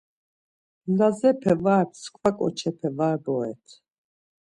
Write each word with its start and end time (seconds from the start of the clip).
Lazepe 0.97 1.53
var 1.63 1.85
mskva 1.91 2.29
ǩoçepe 2.37 2.89
var 2.97 3.15
boret. 3.23 3.65